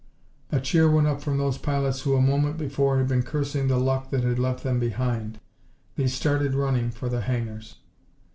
A 0.51 0.59
cheer 0.59 0.89
went 0.89 1.05
up 1.05 1.21
from 1.21 1.37
those 1.37 1.59
pilots 1.59 2.01
who 2.01 2.15
a 2.15 2.21
moment 2.23 2.57
before 2.57 2.97
had 2.97 3.07
been 3.07 3.21
cursing 3.21 3.67
the 3.67 3.77
luck 3.77 4.09
that 4.09 4.23
had 4.23 4.39
left 4.39 4.63
them 4.63 4.79
behind. 4.79 5.39
They 5.95 6.07
started 6.07 6.55
running 6.55 6.89
for 6.89 7.07
the 7.07 7.21
hangars. 7.21 7.75